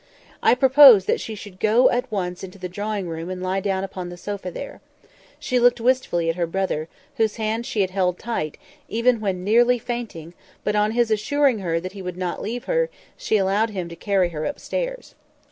I 0.41 0.55
proposed 0.55 1.05
that 1.05 1.19
she 1.21 1.35
should 1.35 1.59
go 1.59 1.91
at 1.91 2.11
once 2.11 2.39
up 2.39 2.45
into 2.45 2.57
the 2.57 2.67
drawing 2.67 3.07
room 3.07 3.29
and 3.29 3.39
lie 3.43 3.59
down 3.59 3.87
on 3.93 4.09
the 4.09 4.17
sofa 4.17 4.49
there. 4.49 4.81
She 5.37 5.59
looked 5.59 5.79
wistfully 5.79 6.27
at 6.27 6.35
her 6.37 6.47
brother, 6.47 6.87
whose 7.17 7.35
hand 7.35 7.67
she 7.67 7.81
had 7.81 7.91
held 7.91 8.17
tight, 8.17 8.57
even 8.89 9.19
when 9.21 9.43
nearly 9.43 9.77
fainting; 9.77 10.33
but 10.63 10.75
on 10.75 10.93
his 10.93 11.11
assuring 11.11 11.59
her 11.59 11.79
that 11.79 11.91
he 11.91 12.01
would 12.01 12.17
not 12.17 12.41
leave 12.41 12.63
her, 12.63 12.89
she 13.15 13.37
allowed 13.37 13.69
him 13.69 13.89
to 13.89 13.95
carry 13.95 14.29
her 14.29 14.43
upstairs. 14.43 15.13